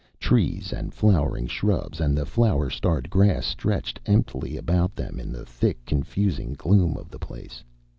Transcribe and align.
Trees 0.19 0.73
and 0.73 0.95
flowering 0.95 1.45
shrubs 1.45 2.01
and 2.01 2.17
the 2.17 2.25
flower 2.25 2.71
starred 2.71 3.07
grass 3.11 3.45
stretched 3.45 3.99
emptily 4.07 4.57
about 4.57 4.95
them 4.95 5.19
in 5.19 5.31
the 5.31 5.45
thick, 5.45 5.77
confusing 5.85 6.55
gloom 6.57 6.97
of 6.97 7.11
the 7.11 7.19
place. 7.19 7.63